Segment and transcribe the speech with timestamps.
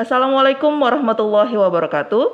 [0.00, 2.24] Assalamualaikum warahmatullahi wabarakatuh.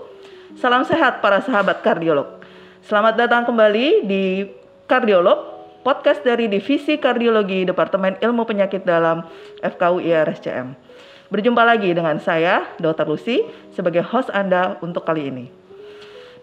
[0.55, 2.39] Salam sehat para sahabat kardiolog.
[2.87, 4.47] Selamat datang kembali di
[4.87, 9.27] Kardiolog, podcast dari Divisi Kardiologi Departemen Ilmu Penyakit Dalam
[9.67, 10.79] FKUI RSCM.
[11.27, 13.03] Berjumpa lagi dengan saya, Dr.
[13.03, 13.43] Lucy,
[13.75, 15.51] sebagai host Anda untuk kali ini.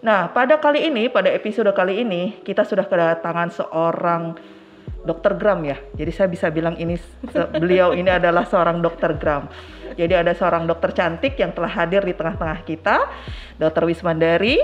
[0.04, 4.36] Nah, pada kali ini, pada episode kali ini, kita sudah kedatangan seorang
[5.04, 5.76] dokter Gram ya.
[5.92, 6.96] Jadi saya bisa bilang ini
[7.60, 9.46] beliau ini adalah seorang dokter Gram.
[9.94, 13.06] Jadi ada seorang dokter cantik yang telah hadir di tengah-tengah kita,
[13.60, 14.58] Dokter Wismandari.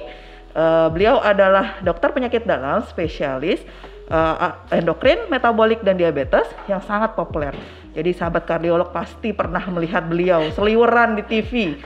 [0.51, 3.63] Uh, beliau adalah dokter penyakit dalam spesialis
[4.11, 7.55] uh, endokrin, metabolik dan diabetes yang sangat populer.
[7.95, 11.79] Jadi sahabat kardiolog pasti pernah melihat beliau seliweran di TV.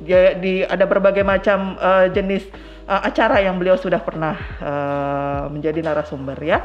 [0.00, 2.48] Dia, di ada berbagai macam uh, jenis
[2.88, 6.64] uh, acara yang beliau sudah pernah uh, menjadi narasumber ya.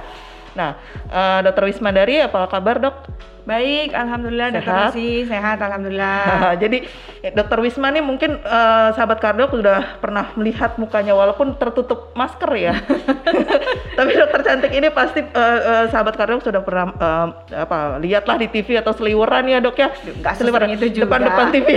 [0.55, 0.79] Nah,
[1.11, 2.95] uh, Dokter Wismandari, apa kabar dok?
[3.45, 4.57] Baik, alhamdulillah sehat.
[4.57, 6.57] Dokter Lucy, sehat alhamdulillah.
[6.63, 6.77] Jadi
[7.29, 12.73] Dokter Wisma nih mungkin uh, sahabat kardiolog sudah pernah melihat mukanya walaupun tertutup masker ya.
[14.01, 18.49] Tapi dokter cantik ini pasti uh, uh, sahabat kardiolog sudah pernah uh, apa lihatlah di
[18.49, 19.93] TV atau seliweran ya dok ya.
[19.93, 21.05] Enggak seliweran itu juga.
[21.05, 21.69] Depan-depan TV.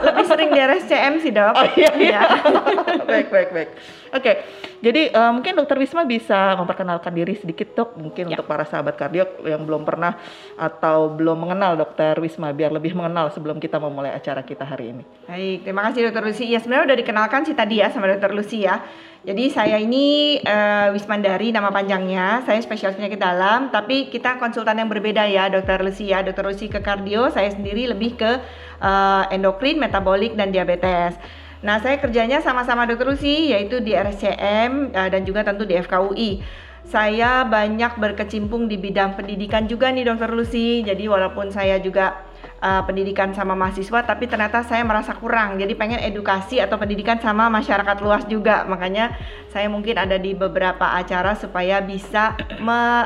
[0.00, 1.52] Lebih sering di RSCM sih dok.
[1.52, 2.20] Oh iya iya.
[3.12, 3.70] baik baik baik.
[4.10, 4.34] Oke, okay.
[4.82, 8.34] jadi uh, mungkin dokter Wisma bisa memperkenalkan diri sedikit dok, mungkin ya.
[8.34, 10.18] untuk para sahabat kardiolog yang belum pernah
[10.58, 15.02] atau belum mengenal dokter Wisma, biar lebih mengenal sebelum kita memulai acara kita hari ini.
[15.30, 16.50] Baik, terima kasih dokter Lucy.
[16.50, 18.82] Ya sebenarnya udah dikenalkan sih tadi ya sama dokter Lucy ya.
[19.20, 24.90] Jadi saya ini uh, Wismandari nama panjangnya, saya spesialis penyakit dalam, tapi kita konsultan yang
[24.90, 26.26] berbeda ya dokter Lucy ya.
[26.26, 28.42] Dokter Lucy ke kardio, saya sendiri lebih ke
[28.82, 31.14] uh, endokrin, metabolik dan diabetes.
[31.60, 35.76] Nah, saya kerjanya sama-sama Dokter Lucy yaitu di RSCM uh, eh, dan juga tentu di
[35.76, 36.40] FKUI.
[36.88, 40.80] Saya banyak berkecimpung di bidang pendidikan juga nih Dokter Lucy.
[40.80, 42.24] Jadi walaupun saya juga
[42.64, 45.60] uh, pendidikan sama mahasiswa tapi ternyata saya merasa kurang.
[45.60, 48.64] Jadi pengen edukasi atau pendidikan sama masyarakat luas juga.
[48.64, 49.12] Makanya
[49.52, 53.04] saya mungkin ada di beberapa acara supaya bisa me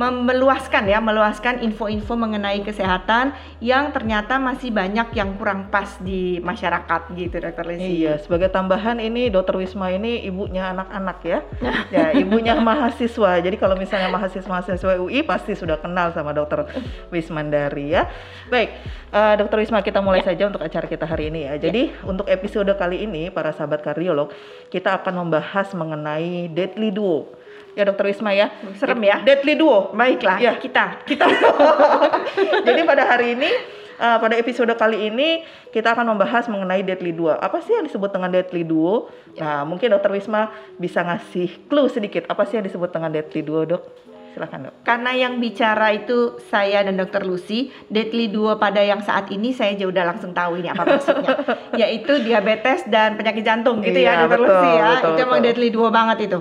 [0.00, 7.12] meluaskan ya, meluaskan info-info mengenai kesehatan yang ternyata masih banyak yang kurang pas di masyarakat
[7.12, 8.04] gitu Dokter Lisi.
[8.04, 11.38] Iya, sebagai tambahan ini Dokter Wisma ini ibunya anak-anak ya.
[11.94, 13.36] ya, ibunya mahasiswa.
[13.44, 16.64] Jadi kalau misalnya mahasiswa-mahasiswa UI pasti sudah kenal sama Dokter
[17.12, 18.08] Wismandari ya.
[18.48, 18.72] Baik,
[19.12, 20.32] uh, Dokter Wisma kita mulai ya.
[20.32, 21.60] saja untuk acara kita hari ini ya.
[21.60, 22.08] Jadi ya.
[22.08, 24.32] untuk episode kali ini para sahabat kardiolog,
[24.72, 27.41] kita akan membahas mengenai deadly duo
[27.72, 28.52] ya dokter Wisma ya.
[28.76, 29.20] Serem ya.
[29.24, 29.92] Deadly duo.
[29.92, 30.38] Baiklah.
[30.40, 30.56] Ya.
[30.56, 31.04] Kita.
[31.04, 31.26] Kita.
[32.66, 33.50] Jadi pada hari ini
[34.02, 37.32] uh, pada episode kali ini kita akan membahas mengenai deadly duo.
[37.32, 39.08] Apa sih yang disebut dengan deadly duo?
[39.38, 39.62] Ya.
[39.62, 43.62] Nah, mungkin dokter Wisma bisa ngasih clue sedikit apa sih yang disebut dengan deadly duo,
[43.62, 43.82] Dok?
[44.32, 44.74] Silakan, Dok.
[44.84, 49.76] Karena yang bicara itu saya dan dokter Lucy, deadly duo pada yang saat ini saya
[49.78, 51.36] juga udah langsung tahu ini apa maksudnya.
[51.80, 54.88] Yaitu diabetes dan penyakit jantung gitu ya, iya, ya, dokter Lucy ya.
[54.98, 56.40] Betul, itu emang deadly duo banget itu.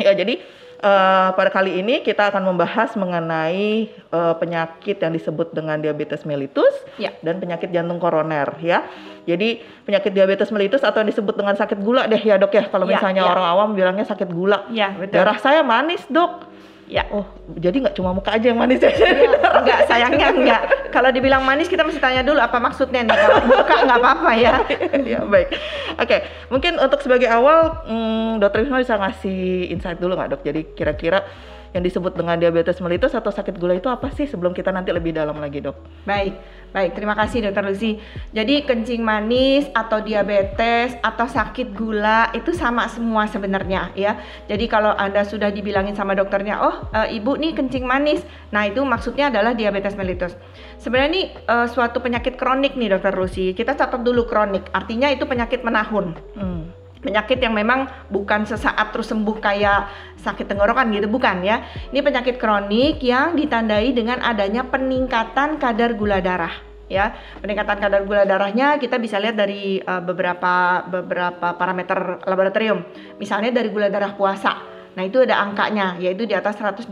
[0.00, 0.40] Ya, jadi
[0.80, 6.72] uh, pada kali ini kita akan membahas mengenai uh, penyakit yang disebut dengan diabetes mellitus
[6.96, 7.12] ya.
[7.20, 8.84] dan penyakit jantung koroner ya.
[9.28, 12.64] Jadi penyakit diabetes mellitus atau yang disebut dengan sakit gula deh ya dok ya.
[12.72, 13.30] Kalau ya, misalnya ya.
[13.30, 14.66] orang awam bilangnya sakit gula.
[14.72, 15.20] Ya, betul.
[15.20, 16.48] Darah saya manis dok.
[16.90, 17.06] Ya.
[17.14, 17.22] Oh,
[17.54, 18.90] jadi nggak cuma muka aja yang manis ya?
[18.90, 19.30] ya
[19.62, 20.62] enggak, sayangnya enggak.
[20.90, 23.14] Kalau dibilang manis kita mesti tanya dulu apa maksudnya nih.
[23.14, 24.54] Kalau muka nggak apa-apa ya.
[25.14, 25.54] ya baik.
[25.54, 26.20] Oke, okay.
[26.50, 30.42] mungkin untuk sebagai awal, hmm, dokter Wisma bisa ngasih insight dulu nggak dok?
[30.42, 31.22] Jadi kira-kira
[31.70, 35.14] yang disebut dengan diabetes mellitus atau sakit gula itu apa sih sebelum kita nanti lebih
[35.14, 35.78] dalam lagi dok?
[36.02, 36.34] Baik,
[36.74, 38.02] baik terima kasih dokter Lucy.
[38.34, 44.18] Jadi kencing manis atau diabetes atau sakit gula itu sama semua sebenarnya ya.
[44.50, 48.82] Jadi kalau anda sudah dibilangin sama dokternya, oh e, ibu nih kencing manis, nah itu
[48.82, 50.34] maksudnya adalah diabetes mellitus.
[50.82, 53.54] Sebenarnya ini e, suatu penyakit kronik nih dokter Lucy.
[53.54, 56.18] Kita catat dulu kronik, artinya itu penyakit menahun.
[56.34, 59.80] Hmm penyakit yang memang bukan sesaat terus sembuh kayak
[60.20, 61.64] sakit tenggorokan gitu bukan ya.
[61.90, 66.52] Ini penyakit kronik yang ditandai dengan adanya peningkatan kadar gula darah
[66.86, 67.16] ya.
[67.40, 72.84] Peningkatan kadar gula darahnya kita bisa lihat dari uh, beberapa beberapa parameter laboratorium.
[73.16, 74.80] Misalnya dari gula darah puasa.
[74.90, 76.90] Nah itu ada angkanya yaitu di atas 126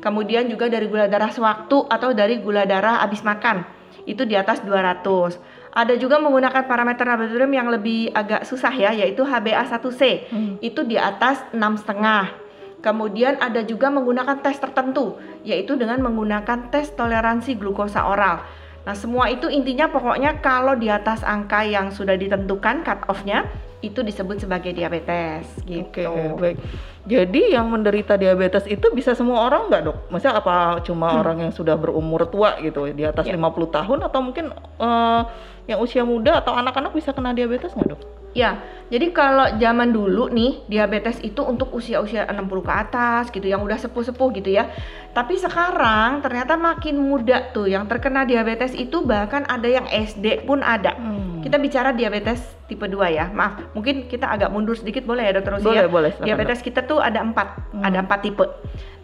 [0.00, 3.62] kemudian juga dari gula darah sewaktu atau dari gula darah habis makan
[4.08, 9.24] itu di atas 200 ada juga menggunakan parameter laboratorium yang lebih agak susah ya, yaitu
[9.24, 10.28] HbA1c.
[10.28, 10.54] Hmm.
[10.60, 12.28] Itu di atas enam setengah.
[12.84, 15.16] Kemudian ada juga menggunakan tes tertentu,
[15.46, 18.44] yaitu dengan menggunakan tes toleransi glukosa oral.
[18.82, 23.46] Nah, semua itu intinya pokoknya kalau di atas angka yang sudah ditentukan cut off-nya,
[23.82, 26.06] itu disebut sebagai diabetes gitu.
[26.06, 26.56] Oke, baik.
[27.02, 29.96] Jadi yang menderita diabetes itu bisa semua orang nggak dok?
[30.06, 31.20] Maksudnya apa cuma Hmm.
[31.22, 33.34] orang yang sudah berumur tua gitu, di atas Ya.
[33.34, 35.22] 50 tahun atau mungkin eh,
[35.66, 38.02] yang usia muda atau anak-anak bisa kena diabetes nggak dok?
[38.32, 43.60] Ya, jadi kalau zaman dulu nih diabetes itu untuk usia-usia 60 ke atas gitu, yang
[43.60, 44.72] udah sepuh-sepuh gitu ya.
[45.12, 50.64] Tapi sekarang ternyata makin muda tuh yang terkena diabetes itu bahkan ada yang SD pun
[50.64, 50.96] ada.
[50.96, 51.44] Hmm.
[51.44, 53.28] Kita bicara diabetes tipe 2 ya.
[53.28, 55.90] Maaf, mungkin kita agak mundur sedikit boleh ya Dokter Usi boleh ya?
[55.92, 56.10] boleh.
[56.16, 57.84] silakan, Diabetes kita tuh ada empat, Hmm.
[57.84, 58.46] ada empat tipe.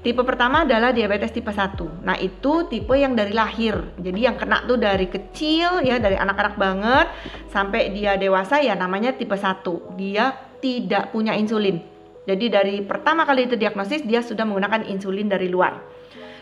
[0.01, 1.91] Tipe pertama adalah diabetes tipe 1.
[2.01, 3.77] Nah, itu tipe yang dari lahir.
[4.01, 7.07] Jadi yang kena tuh dari kecil ya, dari anak-anak banget
[7.53, 9.93] sampai dia dewasa ya namanya tipe 1.
[9.99, 10.33] Dia
[10.65, 11.83] tidak punya insulin.
[12.25, 15.98] Jadi dari pertama kali itu diagnosis dia sudah menggunakan insulin dari luar.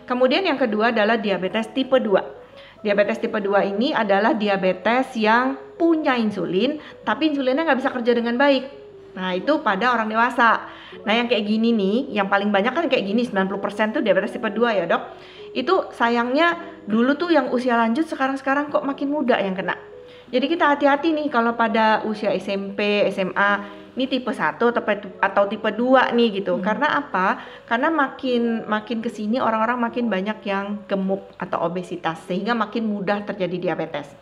[0.06, 2.80] Kemudian yang kedua adalah diabetes tipe 2.
[2.86, 8.38] Diabetes tipe 2 ini adalah diabetes yang punya insulin, tapi insulinnya nggak bisa kerja dengan
[8.38, 8.64] baik.
[9.16, 10.68] Nah, itu pada orang dewasa.
[11.02, 14.46] Nah, yang kayak gini nih, yang paling banyak kan kayak gini, 90% tuh diabetes tipe
[14.46, 15.02] 2 ya, Dok.
[15.56, 16.54] Itu sayangnya
[16.84, 19.74] dulu tuh yang usia lanjut sekarang-sekarang kok makin muda yang kena.
[20.28, 23.50] Jadi kita hati-hati nih kalau pada usia SMP, SMA,
[23.96, 24.82] ini tipe 1 atau
[25.24, 26.60] atau tipe 2 nih gitu.
[26.60, 26.62] Hmm.
[26.62, 27.40] Karena apa?
[27.64, 33.24] Karena makin makin ke sini orang-orang makin banyak yang gemuk atau obesitas sehingga makin mudah
[33.24, 34.12] terjadi diabetes.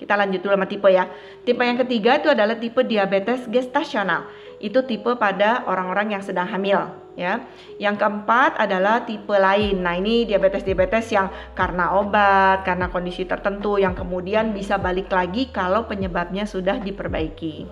[0.00, 1.06] Kita lanjut dulu sama tipe ya.
[1.44, 4.26] Tipe yang ketiga itu adalah tipe diabetes gestasional.
[4.56, 6.88] Itu tipe pada orang-orang yang sedang hamil
[7.20, 7.44] ya.
[7.76, 9.84] Yang keempat adalah tipe lain.
[9.84, 15.84] Nah, ini diabetes-diabetes yang karena obat, karena kondisi tertentu yang kemudian bisa balik lagi kalau
[15.84, 17.68] penyebabnya sudah diperbaiki.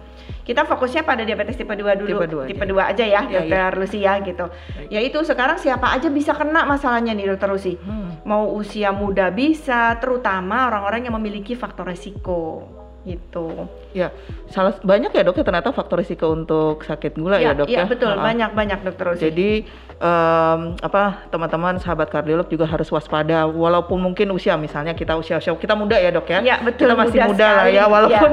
[0.48, 2.08] Kita fokusnya pada diabetes tipe 2 dulu.
[2.08, 2.48] Tipe dua aja.
[2.48, 4.48] tipe 2 aja ya, Ya, Dokter Lucy ya gitu.
[4.88, 8.24] Yaitu sekarang siapa aja bisa kena masalahnya nih Dokter Lucy Hmm.
[8.24, 12.64] mau usia muda bisa, terutama orang-orang yang memiliki faktor resiko
[13.08, 13.64] gitu.
[13.96, 14.12] Ya,
[14.52, 17.82] salah banyak ya dok ya ternyata faktor risiko untuk sakit gula ya, dok ya.
[17.82, 18.20] Iya betul, Ha-ha.
[18.20, 19.22] banyak banyak dokter Rosi.
[19.32, 19.50] Jadi
[19.96, 25.56] em, apa teman-teman sahabat kardiolog juga harus waspada walaupun mungkin usia misalnya kita usia usia
[25.56, 26.38] kita muda ya dok ya.
[26.44, 27.78] Iya, betul, Kita masih muda muda, lah sekali.
[27.80, 28.30] ya walaupun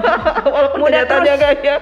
[0.54, 1.76] walaupun Muda kenyataannya enggak ya.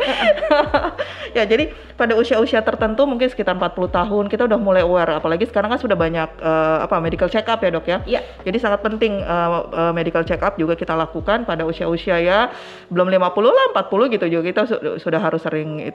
[1.37, 1.65] ya jadi
[1.99, 5.99] pada usia-usia tertentu mungkin sekitar 40 tahun kita udah mulai aware apalagi sekarang kan sudah
[5.99, 7.99] banyak eh, apa medical check up ya dok ya.
[8.07, 8.21] Iya.
[8.47, 12.53] Jadi sangat penting eh, medical check up juga kita lakukan pada usia-usia ya
[12.87, 15.93] belum 50 lah 40 gitu juga kita su- sudah harus sering eh,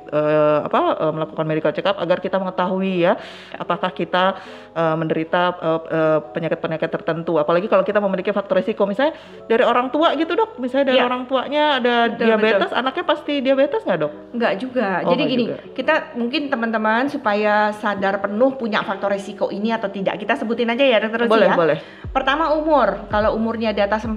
[0.59, 3.13] apa eh, melakukan medical check up agar kita mengetahui ya
[3.55, 4.37] apakah kita
[4.71, 9.13] eh, menderita eh, eh, penyakit-penyakit tertentu apalagi kalau kita memiliki faktor risiko misalnya
[9.43, 11.05] dari orang tua gitu dok misalnya dari Iya.
[11.05, 14.11] orang tuanya ada Betul, diabetes anaknya pasti diabetes nggak dok?
[14.31, 14.87] Enggak juga.
[15.03, 15.57] Oh, Jadi gini, juga.
[15.73, 20.15] kita mungkin teman-teman supaya sadar penuh punya faktor resiko ini atau tidak.
[20.15, 21.55] Kita sebutin aja ya dokter Rosi boleh ya.
[21.55, 21.77] boleh.
[22.09, 23.09] Pertama umur.
[23.09, 24.15] Kalau umurnya di atas 45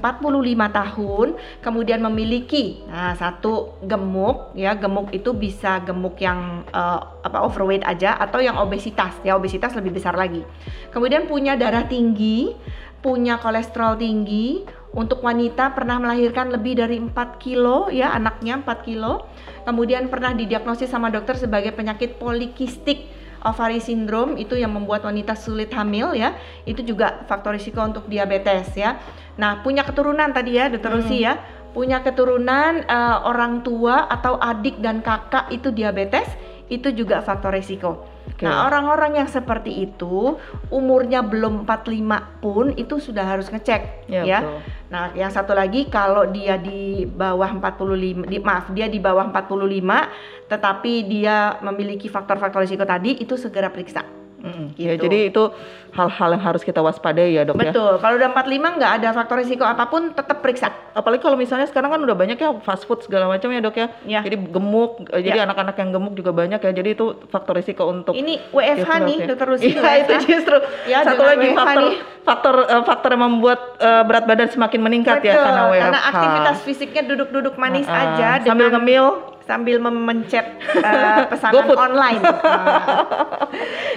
[0.70, 1.28] tahun,
[1.58, 8.16] kemudian memiliki nah satu gemuk ya, gemuk itu bisa gemuk yang eh, apa overweight aja
[8.16, 9.16] atau yang obesitas.
[9.22, 10.44] Ya, obesitas lebih besar lagi.
[10.92, 12.54] Kemudian punya darah tinggi,
[13.00, 14.64] punya kolesterol tinggi,
[14.96, 19.28] untuk wanita pernah melahirkan lebih dari 4 kilo ya anaknya 4 kilo
[19.68, 23.04] kemudian pernah didiagnosis sama dokter sebagai penyakit polikistik
[23.44, 26.32] ovary syndrome itu yang membuat wanita sulit hamil ya
[26.64, 28.96] itu juga faktor risiko untuk diabetes ya
[29.36, 31.12] nah punya keturunan tadi ya dokter Hmm.
[31.12, 31.32] Ya
[31.76, 36.24] punya keturunan eh, orang tua atau adik dan kakak itu diabetes
[36.72, 38.42] itu juga faktor risiko Oke.
[38.42, 40.34] Nah, orang-orang yang seperti itu
[40.68, 44.38] umurnya belum 45 pun itu sudah harus ngecek Ya, ya.
[44.42, 44.58] betul.
[44.90, 50.50] Nah, yang satu lagi kalau dia di bawah 45 di, maaf, dia di bawah 45
[50.50, 54.02] tetapi dia memiliki faktor-faktor risiko tadi itu segera periksa.
[54.46, 54.66] Mm-mm.
[54.74, 55.02] Ya, Gitu.
[55.04, 55.42] jadi itu
[55.90, 57.68] hal-hal yang harus kita waspadai ya dok ya.
[57.68, 57.96] Betul.
[57.96, 60.68] Kalau udah 45 nggak ada faktor risiko apa pun tetap periksa.
[60.92, 63.86] apalagi kalau misalnya sekarang kan udah banyak ya fast food segala macam ya dok ya.
[64.06, 64.20] Ya.
[64.20, 65.44] Jadi gemuk, eh, jadi Ya.
[65.44, 66.72] anak-anak yang gemuk juga banyak ya.
[66.72, 69.26] Jadi itu faktor risiko untuk Ini WFH develop nih, ya.
[69.26, 69.64] dokter Rusi.
[69.68, 71.96] Iya itu justru Ya, satu lagi WFH faktor nih.
[72.22, 75.80] faktor eh, faktor yang membuat eh, berat badan semakin meningkat ya Betul, karena WFH.
[75.82, 79.06] karena aktivitas fisiknya duduk-duduk manis Ah, aja sambil dengan- ngemil.
[79.46, 80.46] Sambil memencet
[80.90, 82.22] eh, pesanan online.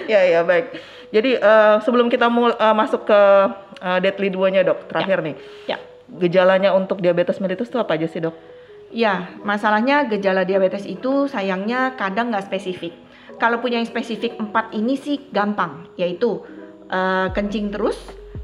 [0.09, 0.73] Ya ya baik.
[1.09, 3.21] Jadi eh, sebelum kita mul- eh, masuk ke
[3.81, 5.35] eh, deadly duanya dok, terakhir nih.
[5.67, 5.77] ya.
[6.09, 8.33] Gejalanya untuk diabetes mellitus itu apa aja sih dok?
[8.89, 12.97] Ya, masalahnya gejala diabetes itu sayangnya kadang nggak spesifik.
[13.37, 16.41] Kalau punya yang spesifik empat ini sih gampang, yaitu
[16.89, 17.97] eh, kencing terus,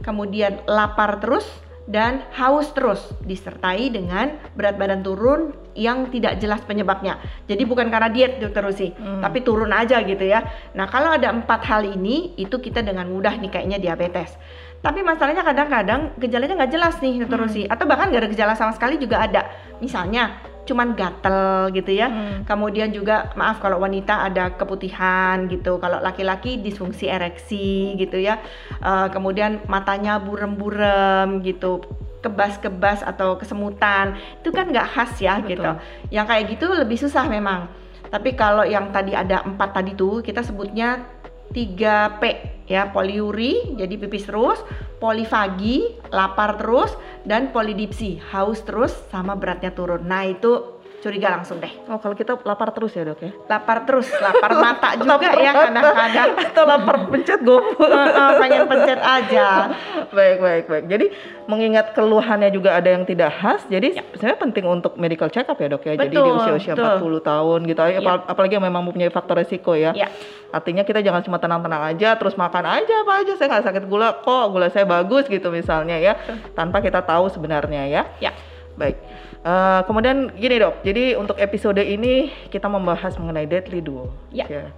[0.06, 1.50] kemudian lapar terus,
[1.86, 7.22] dan haus terus, disertai dengan berat badan turun yang tidak jelas penyebabnya.
[7.46, 9.22] Jadi bukan karena diet, dokter Rusi, Hmm.
[9.22, 10.42] tapi turun aja gitu ya.
[10.74, 14.34] Nah kalau ada empat hal ini, itu kita dengan mudah nih kayaknya diabetes.
[14.82, 17.46] Tapi masalahnya kadang-kadang gejalanya nggak jelas nih dokter Hmm.
[17.46, 19.46] Rusi, atau bahkan nggak ada gejala sama sekali juga ada.
[19.78, 22.10] Misalnya cuman gatel gitu ya.
[22.10, 22.44] Hmm.
[22.44, 25.78] Kemudian juga maaf kalau wanita ada keputihan gitu.
[25.78, 28.42] Kalau laki-laki disfungsi ereksi gitu ya.
[28.82, 31.86] Eh, kemudian matanya burem-burem gitu
[32.26, 35.50] kebas-kebas atau kesemutan itu kan nggak khas ya Betul.
[35.54, 35.72] gitu
[36.10, 37.70] yang kayak gitu lebih susah memang
[38.10, 41.06] tapi kalau yang tadi ada empat tadi tuh kita sebutnya
[41.54, 42.24] 3P
[42.66, 44.58] ya poliuri jadi pipis terus
[44.98, 46.90] polifagi lapar terus
[47.26, 50.06] dan polidipsi haus terus sama beratnya turun.
[50.06, 50.75] Nah itu
[51.06, 53.32] curiga langsung deh Oh, kalau kita lapar terus ya, Dok ya?
[53.46, 57.86] lapar terus lapar mata juga Lapar ya kadang-kadang Atau lapar pencet GoFood.
[57.86, 59.48] Heeh, pengen pencet aja
[60.18, 60.86] baik, baik, baik.
[60.88, 61.06] Jadi
[61.46, 64.02] mengingat keluhannya juga ada yang tidak khas, jadi Ya.
[64.12, 65.94] sebenarnya penting untuk medical check up ya, Dok ya.
[65.94, 67.22] jadi di Betul, usia-usia betul.
[67.22, 68.00] 40 tahun gitu, Ya.
[68.00, 69.94] apal- apalagi yang memang mempunyai faktor resiko ya.
[69.94, 70.10] ya
[70.50, 74.18] Artinya kita jangan cuma tenang-tenang aja, terus makan aja apa aja, saya nggak sakit gula
[74.18, 76.18] kok, gula saya bagus gitu misalnya ya,
[76.52, 78.04] tanpa kita tahu sebenarnya ya.
[78.20, 78.32] ya
[78.74, 78.98] Baik.
[79.46, 84.10] Eh, kemudian gini dok, jadi untuk episode ini kita membahas mengenai deadly duo.
[84.34, 84.74] Ya.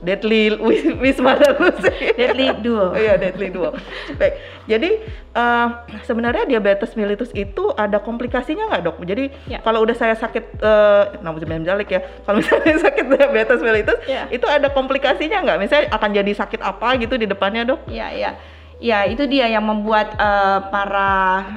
[0.00, 2.12] Deadly wis- Wisma Lucy.
[2.12, 3.76] deadly duo Oh iya, deadly duo.
[4.16, 4.36] Baik.
[4.64, 4.90] Jadi
[5.32, 5.66] eh,
[6.04, 8.96] sebenarnya diabetes mellitus itu ada komplikasinya nggak dok?
[9.04, 9.60] Jadi Ya.
[9.60, 12.00] kalau udah saya sakit, eh, namun jalik ya.
[12.24, 14.24] Kalau misalnya sakit diabetes mellitus, Ya.
[14.32, 15.58] itu ada komplikasinya nggak?
[15.60, 17.84] Misalnya akan jadi sakit apa gitu di depannya dok?
[17.92, 18.32] Ya, ya.
[18.78, 21.10] Ya, itu dia yang membuat eh, para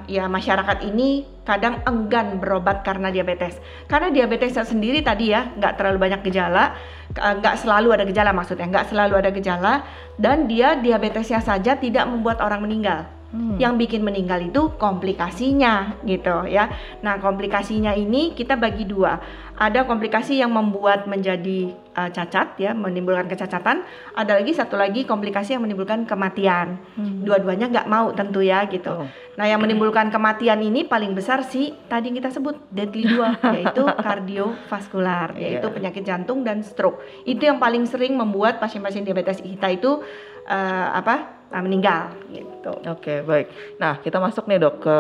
[0.09, 3.61] ya masyarakat ini kadang enggan berobat karena diabetes.
[3.85, 6.73] Karena diabetesnya sendiri tadi ya nggak terlalu banyak gejala,
[7.13, 9.73] eh, nggak selalu ada gejala maksudnya, nggak selalu ada gejala
[10.17, 13.05] dan dia diabetesnya saja tidak membuat orang meninggal.
[13.31, 13.55] Hmm.
[13.55, 16.67] Yang bikin meninggal itu komplikasinya gitu ya.
[16.99, 19.23] Nah, komplikasinya ini kita bagi dua.
[19.55, 23.87] Ada komplikasi yang membuat menjadi uh, cacat ya, menimbulkan kecacatan.
[24.19, 26.75] Ada lagi satu lagi komplikasi yang menimbulkan kematian.
[26.99, 27.23] Hmm.
[27.23, 28.91] Dua-duanya nggak mau tentu ya gitu.
[28.91, 29.07] Oh.
[29.39, 33.87] Nah, yang menimbulkan kematian ini paling besar sih tadi yang kita sebut deadly dua, yaitu
[33.87, 35.75] kardiovaskular, yaitu Iya.
[35.75, 36.99] penyakit jantung dan stroke.
[37.23, 40.03] Itu yang paling sering membuat pasien-pasien diabetes kita itu
[40.51, 41.40] eh, apa?
[41.51, 42.73] Eh, meninggal gitu.
[42.87, 43.47] Oke, baik.
[43.77, 44.97] Nah, kita masuk nih dok ke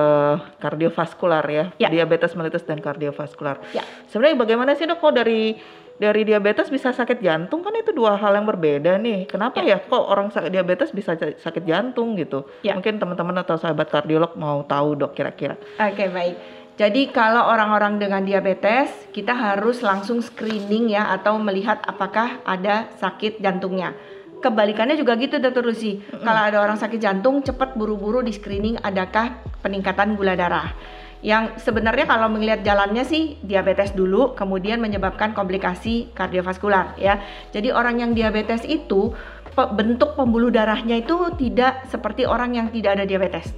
[0.59, 1.89] kardiovaskular ya, Ya.
[1.89, 3.63] diabetes mellitus dan kardiovaskular.
[3.71, 3.83] Ya.
[4.11, 5.55] Sebenarnya bagaimana sih dok kok dari
[6.01, 9.29] dari diabetes bisa sakit jantung kan itu dua hal yang berbeda nih.
[9.29, 12.49] Kenapa ya, kok orang sakit diabetes bisa sakit jantung gitu?
[12.65, 12.73] Ya.
[12.73, 15.55] Mungkin teman-teman atau sahabat kardiolog mau tahu dok kira-kira.
[15.77, 16.35] Oke baik.
[16.81, 23.37] Jadi kalau orang-orang dengan diabetes kita harus langsung screening ya atau melihat apakah ada sakit
[23.37, 23.93] jantungnya.
[24.41, 26.01] Kebalikannya juga gitu Dokter Lucy.
[26.09, 30.73] Kalau ada orang sakit jantung cepat buru-buru di screening adakah peningkatan gula darah.
[31.21, 37.21] Yang sebenarnya kalau melihat jalannya sih diabetes dulu kemudian menyebabkan komplikasi kardiovaskular ya.
[37.53, 39.13] Jadi orang yang diabetes itu
[39.53, 43.53] pe- bentuk pembuluh darahnya itu tidak seperti orang yang tidak ada diabetes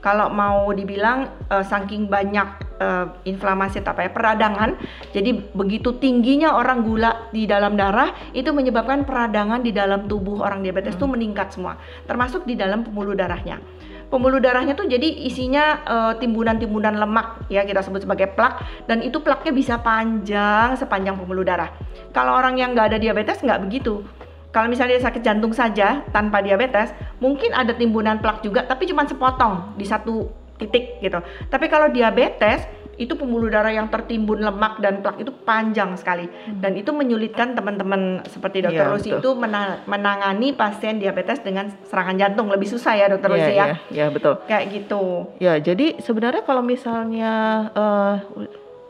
[0.00, 2.46] kalau mau dibilang eh, saking banyak
[2.78, 4.70] eh, inflamasi atau apa ya peradangan
[5.10, 10.62] jadi begitu tingginya orang gula di dalam darah itu menyebabkan peradangan di dalam tubuh orang
[10.62, 13.58] diabetes itu meningkat semua termasuk di dalam pembuluh darahnya.
[14.06, 19.18] Pembuluh darahnya tuh jadi isinya eh, timbunan-timbunan lemak ya kita sebut sebagai plak dan itu
[19.18, 21.74] plaknya bisa panjang sepanjang pembuluh darah.
[22.14, 24.06] Kalau orang yang nggak ada diabetes nggak begitu
[24.56, 26.88] kalau misalnya dia sakit jantung saja tanpa diabetes,
[27.20, 31.20] mungkin ada timbunan plak juga, tapi cuma sepotong di satu titik gitu.
[31.52, 32.64] Tapi kalau diabetes,
[32.96, 36.32] itu pembuluh darah yang tertimbun lemak dan plak itu panjang sekali,
[36.64, 39.20] dan itu menyulitkan teman-teman seperti dokter Iya, Lucy betul.
[39.20, 43.66] itu mena- menangani pasien diabetes dengan serangan jantung lebih susah ya dokter Iya, Lucy ya,
[43.68, 44.40] iya, iya, betul.
[44.48, 45.02] kayak gitu.
[45.36, 47.32] Ya, jadi sebenarnya kalau misalnya
[47.76, 48.14] eh,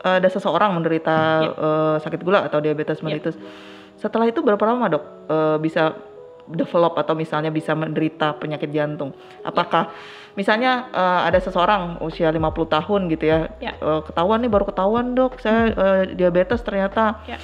[0.07, 1.51] ada seseorang menderita Ya.
[1.51, 3.35] eh, sakit gula atau diabetes mellitus,
[3.97, 5.97] setelah itu berapa lama dok eh, bisa
[6.47, 9.11] develop atau misalnya bisa menderita penyakit jantung?
[9.41, 9.91] Apakah
[10.33, 12.39] misalnya eh, ada seseorang usia 50
[12.69, 13.73] tahun gitu ya, Ya.
[13.73, 17.19] eh, ketahuan nih baru ketahuan dok, saya eh, diabetes ternyata.
[17.25, 17.37] Ya.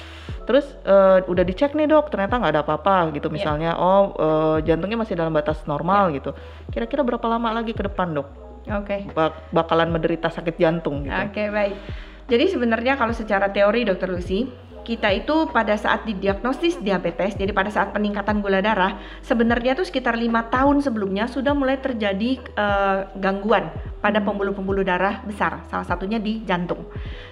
[0.44, 3.34] Terus eh, udah dicek nih dok, ternyata nggak ada apa-apa gitu Ya.
[3.34, 6.32] misalnya, oh eh, jantungnya masih dalam batas normal gitu.
[6.70, 8.28] Kira-kira berapa lama lagi ke depan dok?
[8.64, 9.04] Oke.
[9.12, 11.12] bak- bakalan menderita sakit jantung gitu.
[11.12, 11.76] Oke baik.
[12.24, 14.48] Jadi sebenarnya kalau secara teori dokter Lucy,
[14.84, 20.14] kita itu pada saat didiagnosis diabetes, jadi pada saat peningkatan gula darah, sebenarnya tuh sekitar
[20.14, 23.72] lima tahun sebelumnya sudah mulai terjadi eh, gangguan
[24.04, 26.84] pada pembuluh-pembuluh darah besar, salah satunya di jantung.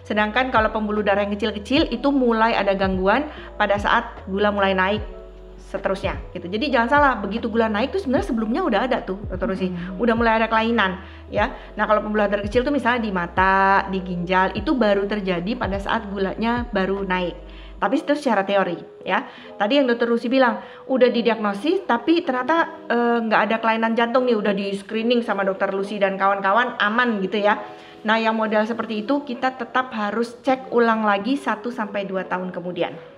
[0.02, 3.28] Sedangkan kalau pembuluh darah yang kecil-kecil itu mulai ada gangguan
[3.60, 5.21] pada saat gula mulai naik
[5.72, 6.44] seterusnya gitu.
[6.52, 9.72] Jadi jangan salah, begitu gula naik tuh sebenarnya sebelumnya udah ada tuh, dokter Rusi.
[9.96, 11.00] Udah mulai ada kelainan
[11.32, 11.48] ya.
[11.72, 15.80] Nah, kalau pembuluh darah kecil tuh misalnya di mata, di ginjal itu baru terjadi pada
[15.80, 17.36] saat gulanya baru naik.
[17.82, 19.26] Tapi itu secara teori ya.
[19.58, 24.38] Tadi yang dokter Rusi bilang udah didiagnosis tapi ternyata eh, nggak ada kelainan jantung nih
[24.38, 27.58] udah di screening sama dokter Lucy dan kawan-kawan aman gitu ya.
[28.02, 32.50] Nah, yang model seperti itu kita tetap harus cek ulang lagi 1 sampai 2 tahun
[32.54, 33.11] kemudian.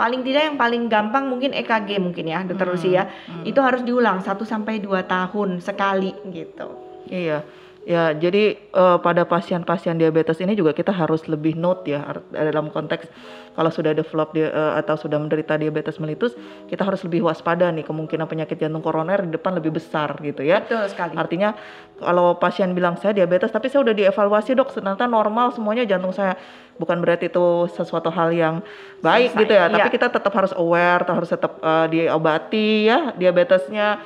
[0.00, 3.04] Paling tidak yang paling gampang mungkin EKG mungkin ya, dokter Hmm, Lucy ya.
[3.04, 3.44] hmm.
[3.44, 6.68] Itu harus diulang 1 sampai 2 tahun sekali gitu.
[7.12, 7.44] Iya.
[7.90, 12.70] Ya, jadi eh, pada pasien-pasien diabetes ini juga kita harus lebih note ya ar- dalam
[12.70, 13.10] konteks
[13.58, 16.38] kalau sudah develop dia, eh, atau sudah menderita diabetes mellitus,
[16.70, 20.62] kita harus lebih waspada nih kemungkinan penyakit jantung koroner di depan lebih besar gitu ya.
[20.62, 21.18] Betul sekali.
[21.18, 21.58] Artinya
[21.98, 26.38] kalau pasien bilang saya diabetes tapi saya udah dievaluasi dok ternyata normal semuanya jantung saya
[26.78, 28.64] bukan berarti itu sesuatu hal yang
[29.04, 29.92] baik Selesai, gitu ya tapi iya.
[29.92, 34.00] kita tetap harus aware harus tetap eh, diobati ya diabetesnya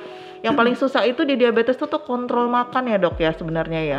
[0.45, 3.97] yang paling susah itu di diabetes itu tuh kontrol makan ya dok ya sebenarnya ya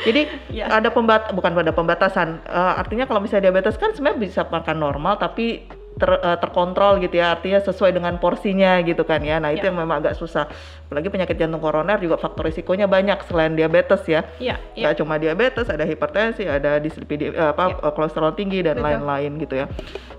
[0.00, 0.80] jadi Iya.
[0.80, 5.20] ada pembat bukan pada pembatasan Eh, artinya kalau misalnya diabetes kan sebenarnya bisa makan normal
[5.20, 9.62] tapi ter- eh, terkontrol gitu ya artinya sesuai dengan porsinya gitu kan ya nah itu
[9.62, 9.70] Ya.
[9.70, 10.50] yang memang agak susah
[10.84, 14.84] apalagi penyakit jantung koroner juga faktor risikonya banyak selain diabetes ya Iya, iya.
[14.84, 17.76] nggak cuma diabetes ada hipertensi ada dislipidi eh, apa Ya.
[17.80, 19.66] eh, kolesterol tinggi dan lain-lain gitu ya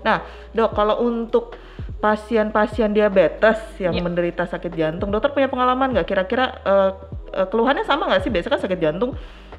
[0.00, 1.52] nah dok kalau untuk
[1.96, 4.00] pasien-pasien diabetes yang Ya.
[4.00, 6.90] menderita sakit jantung dokter punya pengalaman nggak kira-kira eh,
[7.44, 9.10] keluhannya sama nggak sih biasanya kan sakit jantung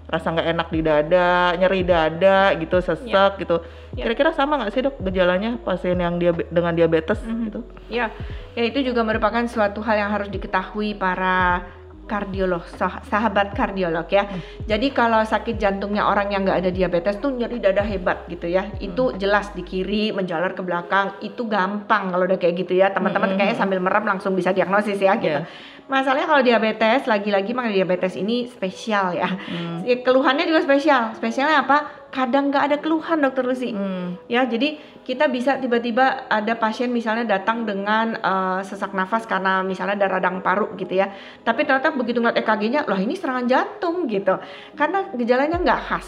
[0.08, 3.60] rasa nggak enak di dada nyeri dada gitu sesek gitu
[3.92, 4.06] Ya.
[4.06, 7.44] kira-kira sama nggak sih dok gejalanya pasien yang diabe- dengan diabetes Mhm.
[7.46, 7.60] gitu
[7.90, 8.14] Ya,
[8.54, 11.66] ya itu juga merupakan suatu hal yang harus diketahui para
[12.06, 14.32] kardiolog, sah- sahabat kardiolog ya.
[14.64, 18.72] Jadi kalau sakit jantungnya orang yang nggak ada diabetes tuh nyeri dada hebat gitu ya.
[18.80, 22.90] Itu jelas di kiri menjalar ke belakang itu gampang kalau udah kayak gitu ya.
[22.90, 23.38] Teman-teman Mhm.
[23.38, 25.44] kayaknya sambil merem langsung bisa diagnosis ya gitu.
[25.44, 25.52] Iya.
[25.88, 29.28] Masalahnya kalau diabetes lagi-lagi makanya diabetes ini spesial ya.
[29.28, 29.88] Hmm.
[29.88, 31.16] Ya, Keluhannya juga spesial.
[31.16, 32.08] Spesialnya apa?
[32.12, 34.16] Kadang nggak ada keluhan dokter Lucy Hmm.
[34.32, 40.00] ya jadi kita bisa tiba-tiba ada pasien misalnya datang dengan eh, sesak nafas karena misalnya
[40.00, 41.12] ada radang paru gitu ya
[41.44, 44.40] tapi ternyata begitu ngeliat EKG-nya loh ini serangan jantung gitu
[44.80, 46.08] karena gejalanya nggak khas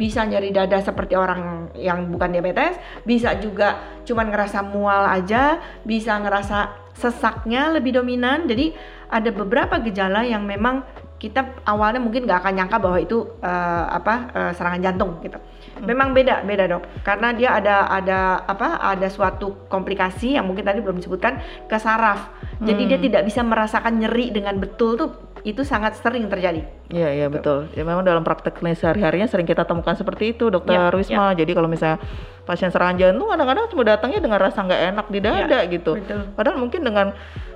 [0.00, 6.16] bisa nyeri dada seperti orang yang bukan diabetes bisa juga cuman ngerasa mual aja bisa
[6.16, 8.72] ngerasa sesaknya lebih dominan jadi
[9.12, 10.80] ada beberapa gejala yang memang
[11.20, 15.36] kita awalnya mungkin nggak akan nyangka bahwa itu eh, apa eh, serangan jantung gitu.
[15.84, 20.80] Memang beda beda dok, karena dia ada ada apa ada suatu komplikasi yang mungkin tadi
[20.80, 22.32] belum disebutkan ke saraf.
[22.64, 23.06] Jadi dia Hmm.
[23.08, 26.64] tidak bisa merasakan nyeri dengan betul tuh itu sangat sering terjadi.
[26.92, 27.72] Iya iya betul.
[27.72, 31.32] Ya memang dalam praktek klinis sehari-harinya sering kita temukan seperti itu, Dokter Ya, Wisma.
[31.32, 31.96] Jadi kalau misalnya
[32.44, 35.92] pasien serangan jantung kadang-kadang cuma datangnya dengan rasa nggak enak di dada gitu.
[35.96, 36.20] Betul.
[36.36, 37.06] Padahal mungkin dengan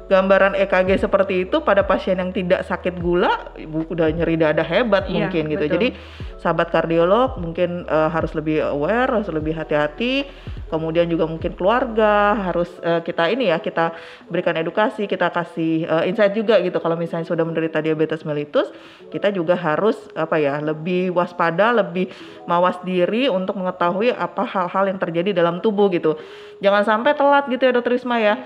[0.05, 5.09] gambaran EKG seperti itu pada pasien yang tidak sakit gula ibu udah nyeri dada hebat
[5.09, 5.65] Iya, mungkin gitu.
[5.65, 5.75] betul.
[5.81, 5.89] Jadi
[6.37, 10.29] sahabat kardiolog mungkin eh, harus lebih aware, harus lebih hati-hati.
[10.69, 13.97] Kemudian juga mungkin keluarga harus eh, kita ini ya kita
[14.29, 18.69] berikan edukasi, kita kasih eh, insight juga gitu kalau misalnya sudah menderita diabetes mellitus,
[19.09, 22.13] kita juga harus apa ya lebih waspada, lebih
[22.45, 26.21] mawas diri untuk mengetahui apa hal-hal yang terjadi dalam tubuh gitu.
[26.61, 28.37] Jangan sampai telat gitu ya Dokter Risma ya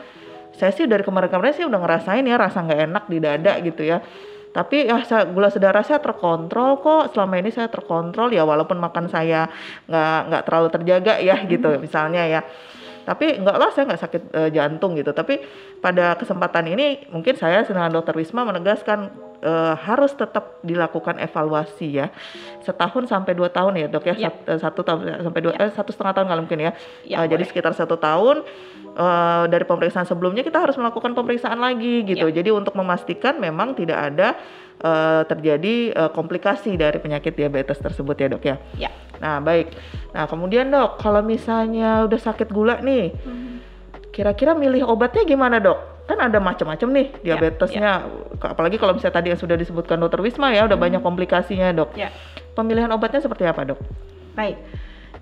[0.58, 4.02] saya sih dari kemarin-kemarin sih udah ngerasain ya rasa nggak enak di dada gitu ya.
[4.48, 7.14] Tapi ya saya, gula sedara saya terkontrol kok.
[7.14, 9.46] Selama ini saya terkontrol ya walaupun makan saya
[9.86, 12.40] nggak nggak terlalu terjaga ya gitu misalnya ya
[13.08, 15.16] tapi enggak lah saya nggak sakit eh, jantung gitu.
[15.16, 15.40] Tapi
[15.80, 19.08] pada kesempatan ini mungkin saya dengan dokter Wisma menegaskan
[19.40, 22.12] eh, harus tetap dilakukan evaluasi ya.
[22.60, 24.14] Setahun sampai dua tahun ya dok ya?
[24.20, 24.28] Ya.
[24.28, 26.72] Sat- eh, satu tahun sampai dua eh, satu setengah tahun kalau mungkin ya,
[27.08, 28.44] Ya, Eh, jadi sekitar satu tahun
[28.92, 32.28] eh, dari pemeriksaan sebelumnya kita harus melakukan pemeriksaan lagi gitu.
[32.28, 32.44] Ya.
[32.44, 34.36] jadi untuk memastikan memang tidak ada
[34.84, 38.56] eh, terjadi eh, komplikasi dari penyakit diabetes tersebut ya dok ya?
[38.76, 38.92] Ya.
[39.18, 39.74] Nah baik
[40.14, 43.14] nah kemudian dok kalau misalnya udah sakit gula nih
[44.18, 45.78] kira-kira milih obatnya gimana dok?
[46.11, 48.02] Kan ada macam-macam nih Ya, diabetesnya,
[48.42, 51.94] apalagi kalau misalnya tadi yang sudah disebutkan dokter Wisma ya, udah banyak komplikasinya dok.
[51.94, 52.11] Ya.
[52.59, 53.78] Pemilihan obatnya seperti apa dok?
[54.35, 54.59] Baik.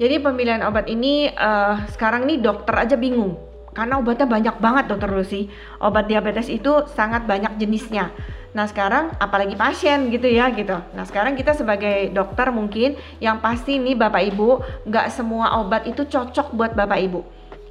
[0.01, 3.37] Jadi pemilihan obat ini eh, sekarang nih dokter aja bingung
[3.77, 5.53] karena obatnya banyak banget dokter Lucy.
[5.85, 8.09] Obat diabetes itu sangat banyak jenisnya.
[8.57, 10.81] Nah sekarang apalagi pasien gitu ya gitu.
[10.97, 16.09] Nah sekarang kita sebagai dokter mungkin yang pasti nih bapak ibu nggak semua obat itu
[16.09, 17.21] cocok buat bapak ibu.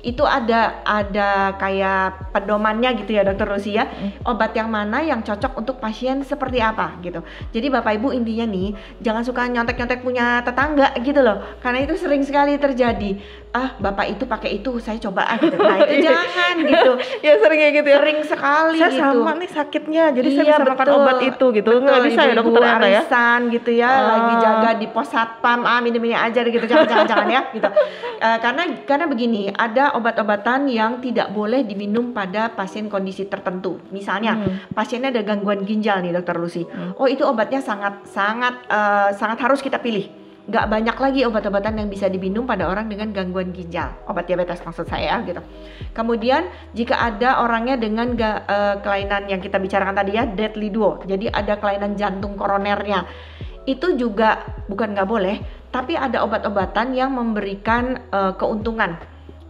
[0.05, 3.89] Itu ada ada kayak pedomannya gitu ya dokter ya.
[4.21, 7.25] Obat yang mana yang cocok untuk pasien seperti apa gitu.
[7.49, 8.69] Jadi bapak ibu intinya nih
[9.01, 11.41] jangan suka nyontek-nyontek punya tetangga gitu loh.
[11.59, 13.17] Karena itu sering sekali terjadi.
[13.49, 15.55] Ah bapak itu pakai itu saya coba ah gitu.
[15.55, 16.91] Nah itu jangan gitu.
[17.23, 17.97] ya sering kayak gitu ya.
[17.97, 19.01] Sering sekali Saya gitu.
[19.01, 20.99] sama nih sakitnya, jadi saya Iya, bisa makan betul.
[20.99, 21.69] obat itu gitu.
[21.71, 23.01] Betul, Nggak bisa ya dok ibu-ibu ternyata ya?
[23.01, 24.03] arisan gitu ya, Ah.
[24.05, 27.69] lagi jaga di pos satpam, ah minum ini aja gitu, jangan jangan jangan ya gitu.
[28.19, 33.79] Eh, karena karena begini, ada obat-obatan yang tidak boleh diminum pada pasien kondisi tertentu.
[33.89, 34.59] Misalnya, Hmm.
[34.75, 36.67] pasiennya ada gangguan ginjal nih, Dokter Lucy.
[36.67, 36.93] Hmm.
[36.99, 40.05] Oh, itu obatnya sangat sangat eh, sangat harus kita pilih.
[40.45, 44.85] Nggak banyak lagi obat-obatan yang bisa diminum pada orang dengan gangguan ginjal, obat diabetes maksud
[44.85, 45.41] saya gitu.
[45.89, 51.01] Kemudian jika ada orangnya dengan ga- eh, kelainan yang kita bicarakan tadi ya, deadly duo,
[51.01, 53.09] jadi ada kelainan jantung koronernya,
[53.65, 55.41] itu juga bukan nggak boleh,
[55.73, 59.01] tapi ada obat-obatan yang memberikan eh, keuntungan.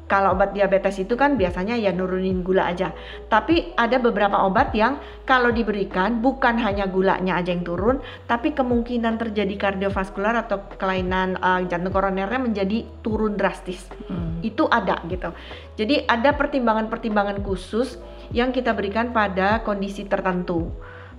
[0.05, 2.93] Kalau obat diabetes itu kan biasanya ya nurunin gula aja.
[3.25, 7.97] Tapi ada beberapa obat yang kalau diberikan bukan hanya gulanya aja yang turun,
[8.29, 13.89] tapi kemungkinan terjadi kardiovaskular atau kelainan eh, jantung koronernya menjadi turun drastis.
[14.05, 14.45] Hmm.
[14.45, 15.33] Itu ada gitu.
[15.73, 17.97] Jadi ada pertimbangan-pertimbangan khusus
[18.29, 20.69] yang kita berikan pada kondisi tertentu.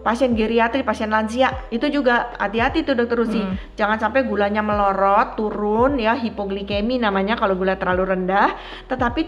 [0.06, 3.42] Pasien geriatri, pasien lansia itu juga hati-hati tuh dokter Rusi.
[3.42, 3.58] Hmm.
[3.74, 8.54] Jangan sampai gulanya melorot, turun ya hipoglikemi namanya kalau gula terlalu rendah.
[8.86, 9.26] Tetapi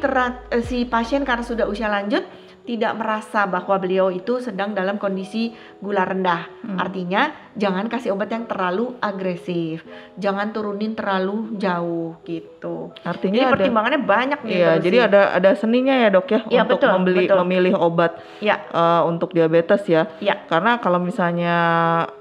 [0.54, 2.22] eh, si pasien karena sudah usia lanjut
[2.68, 6.44] tidak merasa bahwa beliau itu sedang dalam kondisi gula rendah.
[6.60, 6.76] Hmm.
[6.76, 9.88] Artinya jangan kasih obat yang terlalu agresif,
[10.20, 12.92] jangan turunin terlalu jauh gitu.
[13.00, 14.52] Jadi Artinya ada pertimbangannya banyak nih.
[14.52, 17.38] Iya, jadi ada ada seninya ya, Dok ya, Iya, untuk betul, membeli betul.
[17.40, 18.12] memilih obat
[18.44, 20.04] ya, eh, untuk diabetes ya.
[20.20, 21.56] ya, Karena kalau misalnya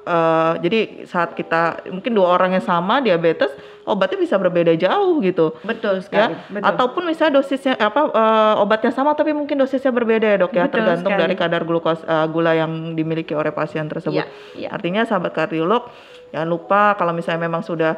[0.07, 3.51] eh, jadi saat kita mungkin dua orang yang sama diabetes,
[3.87, 5.55] obatnya bisa berbeda jauh gitu.
[5.63, 6.33] betul Ya, sekali.
[6.51, 6.67] betul.
[6.67, 10.75] ataupun misalnya dosisnya apa eh, obatnya sama tapi mungkin dosisnya berbeda ya dok ya Betul
[10.77, 11.23] tergantung sekali.
[11.23, 14.19] dari kadar glukos eh, gula yang dimiliki oleh pasien tersebut.
[14.19, 14.69] Iya, iya.
[14.69, 15.87] Artinya sahabat kardiolog
[16.27, 17.95] jangan lupa kalau misalnya memang sudah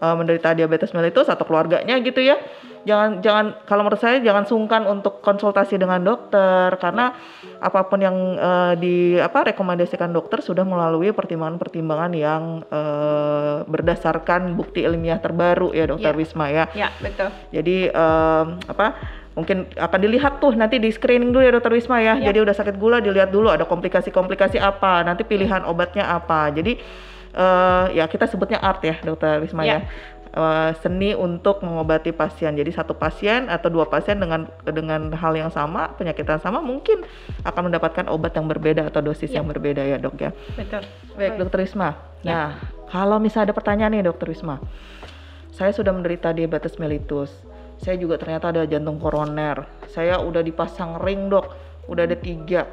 [0.00, 2.36] eh, menderita diabetes mellitus atau keluarganya gitu ya,
[2.82, 7.14] jangan jangan kalau menurut saya jangan sungkan untuk konsultasi dengan dokter karena
[7.62, 14.82] apa pun yang eh, di apa rekomendasikan dokter sudah melalui pertimbangan-pertimbangan yang eh, berdasarkan bukti
[14.82, 16.20] ilmiah terbaru ya dokter Iya.
[16.22, 16.64] Wisma ya.
[16.72, 17.28] ya betul.
[17.52, 18.86] Jadi em, apa
[19.36, 22.16] mungkin akan dilihat tuh nanti di screening dulu ya dokter Wisma ya.
[22.16, 22.32] Ya.
[22.32, 26.48] Jadi udah sakit gula dilihat dulu ada komplikasi-komplikasi apa, nanti pilihan obatnya apa.
[26.54, 26.80] Jadi
[27.36, 29.68] eh, ya kita sebutnya art ya dokter Wisma ya.
[29.68, 29.80] Ya.
[30.36, 32.52] Eh, seni untuk mengobati pasien.
[32.52, 37.08] Jadi satu pasien atau dua pasien dengan dengan hal yang sama, penyakit yang sama mungkin
[37.40, 39.40] akan mendapatkan obat yang berbeda atau dosis Ya.
[39.40, 40.36] yang berbeda ya dok ya.
[40.52, 40.84] Betul.
[41.16, 41.96] Baik, Dokter Wisma.
[42.20, 42.28] Ya.
[42.28, 42.48] Nah,
[42.92, 44.60] kalau misalnya ada pertanyaan nih, Dokter Wisma.
[45.56, 47.32] Saya sudah menderita diabetes mellitus.
[47.80, 49.64] Saya juga ternyata ada jantung koroner.
[49.88, 51.48] Saya udah dipasang ring, Dok.
[51.88, 52.68] Udah ada tiga.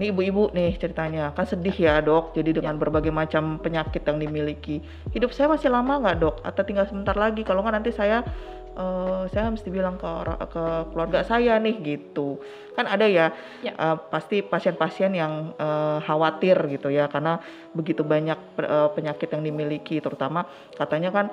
[0.00, 1.32] Nih ibu-ibu nih ceritanya.
[1.36, 2.32] Kan sedih ya, Dok.
[2.32, 4.80] Jadi dengan berbagai macam penyakit yang dimiliki.
[5.12, 6.36] Hidup saya masih lama nggak, Dok?
[6.40, 7.44] Atau tinggal sebentar lagi?
[7.44, 8.24] Kalau nggak nanti saya
[8.70, 10.08] eh, saya mesti bilang ke
[10.48, 10.64] ke
[10.94, 12.38] keluarga saya nih gitu.
[12.78, 13.72] Kan ada ya Ya.
[13.76, 17.42] eh, pasti pasien-pasien yang eh, khawatir gitu ya karena
[17.76, 20.46] begitu banyak eh, penyakit yang dimiliki terutama
[20.78, 21.26] katanya kan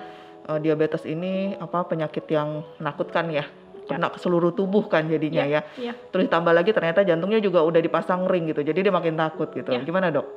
[0.50, 3.46] eh, diabetes ini apa penyakit yang menakutkan ya
[3.88, 5.62] kena ke seluruh tubuh kan jadinya ya.
[5.80, 5.96] Ya.
[6.12, 8.62] Terus tambah lagi ternyata jantungnya juga udah dipasang ring gitu.
[8.62, 9.72] Jadi dia makin takut gitu.
[9.72, 9.82] Ya.
[9.82, 10.28] Gimana, Dok?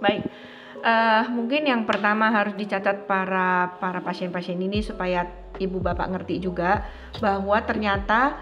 [0.00, 0.24] Baik.
[0.78, 5.26] Eh, mungkin yang pertama harus dicatat para para pasien-pasien ini supaya
[5.58, 6.86] ibu bapak ngerti juga
[7.18, 8.38] bahwa ternyata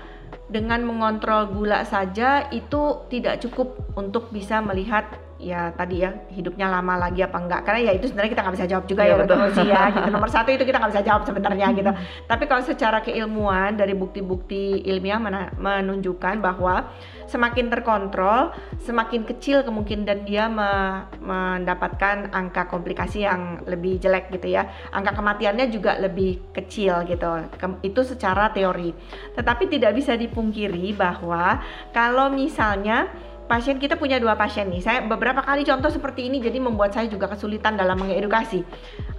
[0.46, 6.96] dengan mengontrol gula saja itu tidak cukup untuk bisa melihat ya tadi ya hidupnya lama
[6.96, 7.60] lagi apa enggak?
[7.68, 9.44] Karena ya itu sebenarnya kita nggak bisa jawab juga Iya, ya dokter betul.
[9.44, 10.08] Rosi ya gitu.
[10.16, 11.90] Nomor satu itu kita nggak bisa jawab sebenarnya gitu.
[12.24, 15.20] Tapi kalau secara keilmuan dari bukti-bukti ilmiah
[15.56, 16.88] menunjukkan bahwa
[17.26, 18.54] semakin terkontrol
[18.86, 24.66] semakin kecil kemungkinan dia me- mendapatkan angka komplikasi yang lebih jelek gitu ya.
[24.94, 27.28] Angka kematiannya juga lebih kecil gitu.
[27.82, 28.94] Itu secara teori.
[29.34, 33.10] Tetapi tidak bisa dipungkiri bahwa kalau misalnya
[33.46, 34.82] pasien kita punya dua pasien nih.
[34.82, 38.66] Saya beberapa kali contoh seperti ini jadi membuat saya juga kesulitan dalam mengedukasi.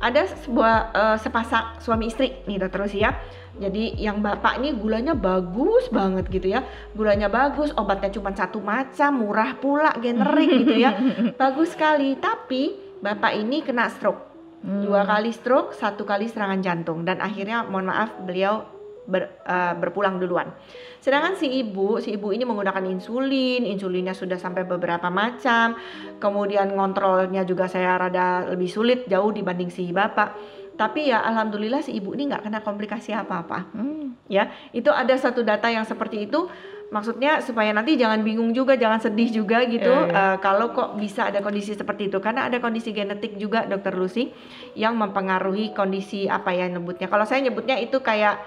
[0.03, 3.15] Ada sebuah eh, sepasang suami istri nih dokter Rusi ya.
[3.57, 6.61] Jadi yang bapak ini gulanya bagus banget gitu ya.
[6.93, 10.93] Gulanya bagus, obatnya cuma satu macam, murah pula, generik gitu ya.
[11.41, 12.13] Bagus sekali.
[12.21, 14.29] Tapi bapak ini kena stroke.
[14.61, 14.85] Hmm.
[14.85, 18.76] Dua kali stroke, satu kali serangan jantung dan akhirnya mohon maaf beliau
[19.07, 20.51] ber- eh, berpulang duluan.
[20.99, 25.79] Sedangkan si ibu, si ibu ini menggunakan insulin, insulinnya sudah sampai beberapa macam.
[26.19, 30.35] Kemudian ngontrolnya juga saya rada lebih sulit jauh dibanding si bapak.
[30.77, 34.13] Tapi ya alhamdulillah si ibu ini nggak kena komplikasi apa-apa Hmm.
[34.29, 36.45] ya itu ada satu data yang seperti itu
[36.87, 40.23] maksudnya supaya nanti jangan bingung juga jangan sedih juga gitu Iya, iya.
[40.31, 44.29] eh, kalau kok bisa ada kondisi seperti itu karena ada kondisi genetik juga dokter Lucy
[44.77, 48.37] yang mempengaruhi kondisi apa ya nyebutnya kalau saya nyebutnya itu kayak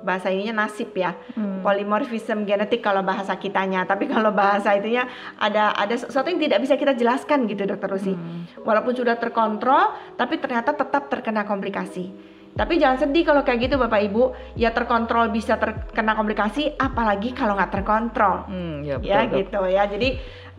[0.00, 1.60] bahasa ininya nasib ya Hmm.
[1.60, 5.04] polymorphism genetik kalau bahasa kitanya tapi kalau bahasa itunya
[5.36, 8.48] ada ada sesuatu yang tidak bisa kita jelaskan gitu dokter Lucy Hmm.
[8.60, 12.12] walaupun sudah terkontrol tapi ternyata tetap terkena komplikasi
[12.50, 14.22] Tapi jangan sedih kalau kayak gitu Bapak Ibu,
[14.58, 18.50] ya terkontrol bisa terkena komplikasi, apalagi kalau nggak terkontrol.
[18.50, 19.36] Hmm, ya, betul, ya dok.
[19.38, 19.82] gitu ya.
[19.86, 20.08] Jadi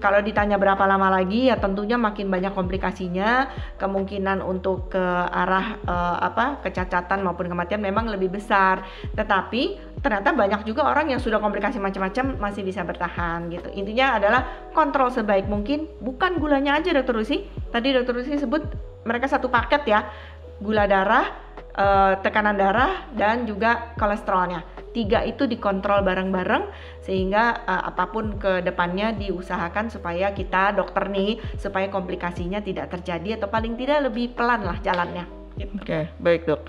[0.01, 6.17] kalau ditanya berapa lama lagi ya tentunya makin banyak komplikasinya, kemungkinan untuk ke arah eh,
[6.25, 8.81] apa kecacatan maupun kematian memang lebih besar.
[9.13, 13.69] Tetapi ternyata banyak juga orang yang sudah komplikasi macam-macam masih bisa bertahan gitu.
[13.77, 14.41] Intinya adalah
[14.73, 17.45] kontrol sebaik mungkin, bukan gulanya aja Dokter Lucy.
[17.69, 18.65] Tadi Dokter Lucy sebut
[19.05, 20.09] mereka satu paket ya,
[20.57, 21.29] gula darah,
[21.77, 24.80] eh, tekanan darah dan juga kolesterolnya.
[24.91, 26.67] Tiga itu dikontrol bareng-bareng
[26.99, 33.39] sehingga eh, apa pun ke depannya diusahakan supaya kita dokter nih supaya komplikasinya tidak terjadi
[33.39, 35.23] atau paling tidak lebih pelan lah jalannya.
[35.55, 35.71] Gitu.
[35.79, 36.61] Oke, baik dok.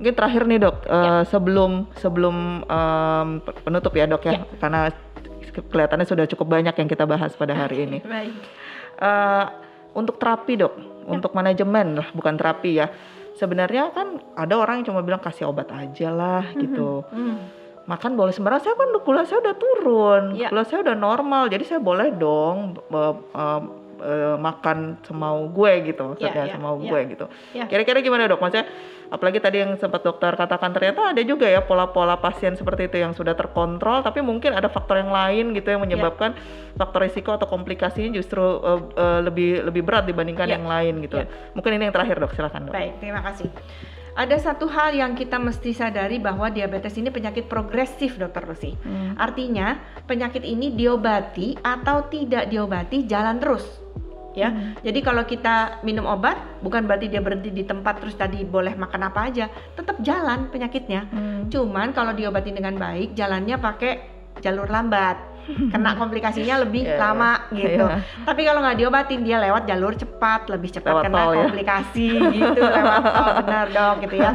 [0.00, 3.28] Mungkin terakhir nih dok, eh, sebelum sebelum em,
[3.62, 4.42] penutup ya dok ya, Ya.
[4.58, 4.88] karena
[5.50, 7.98] kelihatannya sudah cukup banyak yang kita bahas pada hari ini.
[8.00, 8.32] Baik.
[9.00, 9.44] Eh,
[9.92, 12.88] untuk terapi dok, untuk manajemen lah, bukan terapi ya.
[13.36, 17.04] Sebenarnya kan ada orang yang cuma bilang kasih obat aja lah gitu.
[17.12, 17.59] Hmm.
[17.90, 18.62] Makan boleh sembarang.
[18.62, 20.46] Saya kan gula saya udah turun, Ya.
[20.46, 23.14] gula saya udah normal, jadi saya boleh dong eh,
[24.00, 26.86] eh, makan semau gue gitu, maksudnya ya, semau ya.
[26.86, 27.26] gue gitu.
[27.52, 27.64] Ya.
[27.66, 28.38] Kira-kira gimana dok?
[28.38, 28.70] Maksudnya
[29.10, 33.10] apalagi tadi yang sempat dokter katakan ternyata ada juga ya pola-pola pasien seperti itu yang
[33.12, 36.38] sudah terkontrol, tapi mungkin ada faktor yang lain gitu yang menyebabkan
[36.78, 40.54] faktor risiko atau komplikasinya justru eh, eh, lebih lebih berat dibandingkan Ya.
[40.56, 41.20] yang lain gitu.
[41.20, 41.26] Ya.
[41.52, 42.72] Mungkin ini yang terakhir dok, silakan dok.
[42.72, 43.50] Baik, terima kasih.
[44.18, 48.74] Ada satu hal yang kita mesti sadari bahwa diabetes ini penyakit progresif, Dokter Lucy.
[48.82, 49.14] Hmm.
[49.14, 53.64] Artinya, penyakit ini diobati atau tidak diobati jalan terus.
[54.34, 54.54] Ya.
[54.54, 54.78] Hmm.
[54.82, 59.10] Jadi kalau kita minum obat bukan berarti dia berhenti di tempat terus tadi boleh makan
[59.10, 61.10] apa aja, tetap jalan penyakitnya.
[61.10, 61.40] Hmm.
[61.50, 63.92] Cuman kalau diobati dengan baik, jalannya pakai
[64.38, 65.29] jalur lambat.
[65.48, 67.84] Kena komplikasinya lebih Iya, lama gitu.
[67.86, 68.02] Iya.
[68.26, 71.38] Tapi kalau nggak diobatin dia lewat jalur cepat, lebih cepat Lewat kena tol ya.
[71.44, 74.32] komplikasi gitu lewat tol benar dong gitu ya.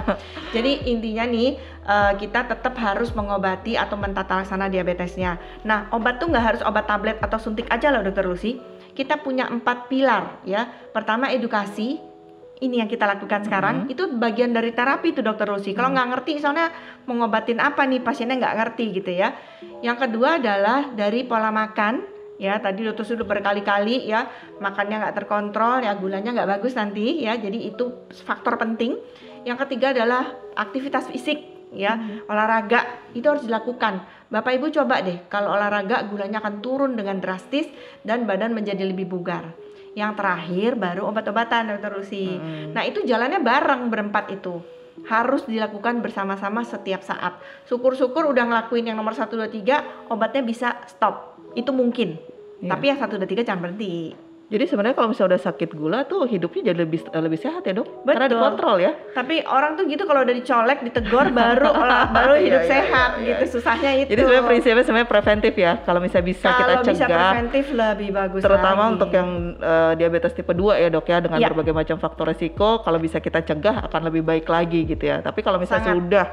[0.56, 1.50] Jadi intinya nih
[1.86, 5.38] eh, kita tetap harus mengobati atau mentata laksana diabetesnya.
[5.68, 8.58] Nah obat tuh nggak harus obat tablet atau suntik aja loh dokter Lucy.
[8.96, 10.72] Kita punya empat pilar ya.
[10.96, 12.15] Pertama edukasi.
[12.56, 13.92] Ini yang kita lakukan sekarang Mhm.
[13.92, 15.76] itu bagian dari terapi tuh dokter Lucy.
[15.76, 16.72] Kalau nggak ngerti soalnya
[17.04, 19.36] mau ngobatin apa nih pasiennya nggak ngerti gitu ya.
[19.84, 22.08] Yang kedua adalah dari pola makan
[22.40, 22.56] ya.
[22.64, 24.24] Tadi dokter sudah berkali-kali ya.
[24.64, 26.00] Makannya nggak terkontrol ya.
[26.00, 27.36] Gulanya nggak bagus nanti ya.
[27.36, 27.92] Jadi itu
[28.24, 28.96] faktor penting.
[29.44, 30.24] Yang ketiga adalah
[30.56, 31.44] aktivitas fisik
[31.76, 32.24] ya.
[32.32, 34.00] Olahraga itu harus dilakukan.
[34.32, 37.68] Bapak ibu coba deh kalau olahraga gulanya akan turun dengan drastis
[38.08, 39.54] dan badan menjadi lebih bugar
[39.96, 42.28] yang terakhir baru obat-obatan dokter Lucy.
[42.36, 42.76] Mm-mm.
[42.76, 44.60] nah itu jalannya bareng berempat itu.
[45.08, 47.36] Harus dilakukan bersama-sama setiap saat.
[47.68, 51.40] Syukur-syukur udah ngelakuin yang nomor 1, 2, 3 obatnya bisa stop.
[51.56, 52.20] Itu mungkin.
[52.56, 52.72] Iya.
[52.72, 56.24] tapi yang 1, 2, 3 jangan berhenti Jadi sebenarnya kalau misalnya udah sakit gula tuh
[56.24, 58.06] hidupnya jadi lebih lebih sehat ya dok?
[58.06, 58.34] Karena Betul.
[58.36, 58.92] dikontrol ya.
[59.12, 63.10] tapi orang tuh gitu kalau udah dicolek ditegor baru olah- baru Iya, hidup iya, sehat
[63.12, 63.30] iya, iya.
[63.34, 65.74] gitu susahnya itu Jadi sebenarnya prinsipnya sebenarnya preventif ya.
[65.80, 68.94] Kalau misalnya bisa kita kalau bisa cegah, preventif lebih bagus terutama lagi.
[68.94, 71.48] untuk yang eh, diabetes tipe 2 ya dok ya dengan Iya.
[71.50, 72.70] berbagai macam faktor resiko.
[72.80, 75.20] Kalau bisa kita cegah akan lebih baik lagi gitu ya.
[75.20, 75.98] Tapi kalau misalnya Sangat.
[75.98, 76.26] sudah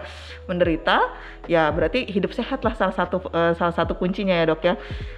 [0.42, 0.96] menderita,
[1.46, 4.74] ya berarti hidup sehat lah salah satu eh, salah satu kuncinya ya dok ya.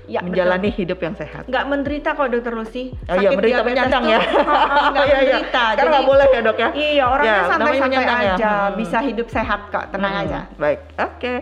[0.07, 1.49] Ya, Menjalani hidup yang sehat.
[1.49, 4.19] nggak menderita kok dokter Lucy Oh iya, menderita menyandang ya.
[4.23, 5.39] oh, nggak Oh, iya, iya.
[5.75, 6.69] Karena nggak boleh ya dok ya.
[6.73, 8.15] iya orangnya Ya, santai-santai ya.
[8.35, 8.75] aja Hmm.
[8.75, 11.33] bisa hidup sehat kok tenang Hmm, aja Baik, oke.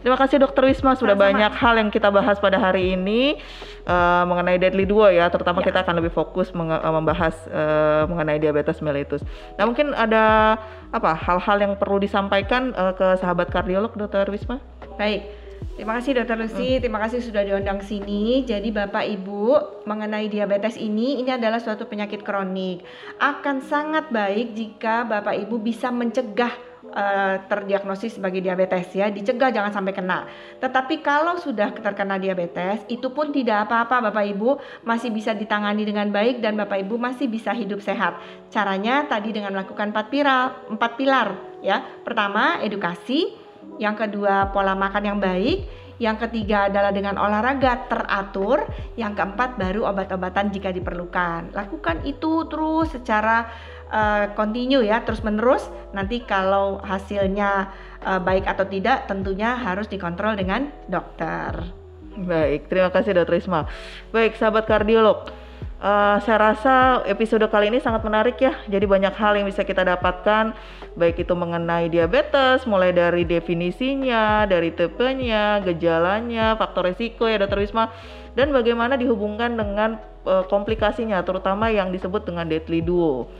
[0.00, 1.26] Terima kasih Dokter Wisma sudah Sama-sama.
[1.36, 3.36] banyak hal yang kita bahas pada hari ini
[3.82, 5.26] eh, mengenai Deadly Duo ya.
[5.26, 5.66] Terutama Ya.
[5.66, 9.20] kita akan lebih fokus menge- eh, membahas eh, mengenai diabetes mellitus.
[9.54, 10.56] Nah mungkin ada
[10.90, 14.58] apa hal-hal yang perlu disampaikan eh, ke sahabat kardiolog Dokter Wisma?
[14.94, 15.39] Baik.
[15.80, 16.80] Terima kasih Dokter Lucy, Hmm.
[16.84, 18.44] terima kasih sudah diundang sini.
[18.44, 19.42] Jadi Bapak Ibu
[19.88, 22.84] mengenai diabetes ini, ini adalah suatu penyakit kronik.
[23.16, 29.70] Akan sangat baik jika Bapak Ibu bisa mencegah eh, terdiagnosis sebagai diabetes ya, dicegah jangan
[29.70, 30.26] sampai kena.
[30.58, 36.10] Tetapi kalau sudah terkena diabetes, itu pun tidak apa-apa Bapak Ibu, masih bisa ditangani dengan
[36.10, 38.18] baik dan Bapak Ibu masih bisa hidup sehat.
[38.50, 41.28] Caranya tadi dengan melakukan empat pilar, empat pilar
[41.62, 41.84] ya.
[42.02, 43.38] Pertama, edukasi,
[43.80, 45.64] yang kedua pola makan yang baik,
[45.96, 48.68] yang ketiga adalah dengan olahraga teratur,
[49.00, 51.56] yang keempat baru obat-obatan jika diperlukan.
[51.56, 53.48] Lakukan itu terus secara
[53.88, 55.64] eh, kontinu ya, terus menerus.
[55.96, 57.72] Nanti kalau hasilnya
[58.04, 61.80] eh, baik atau tidak, tentunya harus dikontrol dengan dokter.
[62.20, 63.70] Baik, terima kasih Dokter Wisma.
[64.12, 65.30] Baik, sahabat kardiolog.
[65.80, 66.74] Eh, saya rasa
[67.08, 68.54] episode kali ini sangat menarik ya.
[68.68, 70.52] Jadi banyak hal yang bisa kita dapatkan,
[70.94, 77.90] baik itu mengenai diabetes, mulai dari definisinya, dari tipenya, gejalanya, faktor risiko ya Dokter Wisma,
[78.36, 83.32] dan bagaimana dihubungkan dengan eh, komplikasinya, terutama yang disebut dengan deadly duo.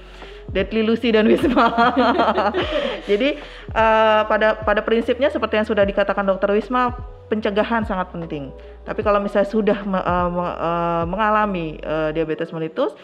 [0.50, 1.94] Deadly Lucy dan Wisma.
[3.10, 3.38] Jadi
[3.70, 6.90] uh, pada pada prinsipnya seperti yang sudah dikatakan Dokter Wisma,
[7.30, 8.50] pencegahan sangat penting.
[8.80, 12.96] Tapi kalau misalnya sudah uh, uh, mengalami uh, diabetes mellitus,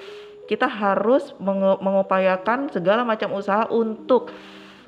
[0.47, 1.35] kita harus
[1.83, 4.31] mengupayakan segala macam usaha untuk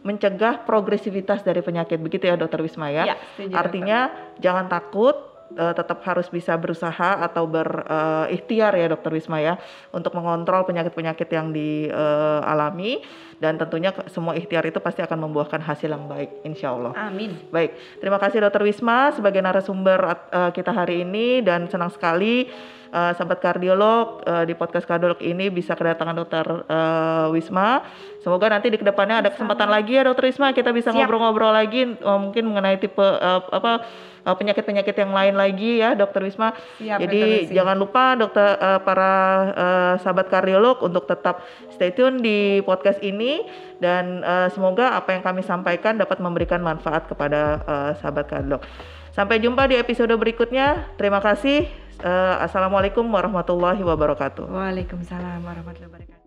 [0.07, 1.98] mencegah progresivitas dari penyakit.
[1.98, 3.14] Begitu ya Dokter Wisma ya.
[3.14, 4.40] ya setuju, Artinya dokter.
[4.40, 5.16] jangan takut
[5.57, 9.55] uh, tetap harus bisa berusaha atau berikhtiar uh, ya dokter Wisma ya
[9.95, 13.01] untuk mengontrol penyakit-penyakit yang dialami
[13.39, 16.93] dan tentunya semua ikhtiar itu pasti akan membuahkan hasil yang baik insya Allah.
[16.99, 17.39] Amin.
[17.55, 19.99] Baik, terima kasih dokter Wisma sebagai narasumber
[20.35, 22.51] uh, kita hari ini dan senang sekali
[22.93, 27.85] uh, sahabat kardiolog uh, di podcast kardiolog ini bisa kedatangan dokter uh, Wisma.
[28.19, 31.87] Semoga nanti di ke depannya ada kesempatan lagi ya dokter Wisma kita bisa ngobrol-ngobrol lagi
[32.03, 33.87] uh, mungkin mengenai tipe uh, apa
[34.17, 36.53] uh, penyakit-penyakit yang lain lagi ya, Dokter Wisma.
[36.77, 39.12] Siap, Jadi jangan lupa dokter uh, para
[39.55, 41.41] uh, sahabat kardiolog untuk tetap
[41.73, 43.47] stay tune di podcast ini
[43.79, 48.61] dan uh, semoga apa yang kami sampaikan dapat memberikan manfaat kepada uh, sahabat kardiolog.
[49.14, 50.95] Sampai jumpa di episode berikutnya.
[50.95, 51.67] Terima kasih.
[51.99, 54.47] Uh, Assalamualaikum warahmatullahi wabarakatuh.
[54.47, 56.17] Waalaikumsalam warahmatullahi wabarakatuh.